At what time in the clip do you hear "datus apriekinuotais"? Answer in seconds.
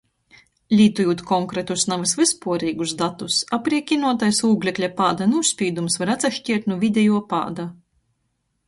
3.03-4.43